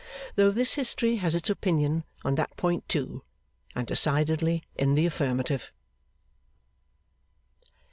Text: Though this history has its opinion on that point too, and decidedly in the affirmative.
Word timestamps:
Though 0.35 0.49
this 0.49 0.73
history 0.73 1.17
has 1.17 1.35
its 1.35 1.47
opinion 1.47 2.05
on 2.25 2.33
that 2.33 2.57
point 2.57 2.89
too, 2.89 3.21
and 3.75 3.85
decidedly 3.85 4.63
in 4.75 4.95
the 4.95 5.05
affirmative. 5.05 5.71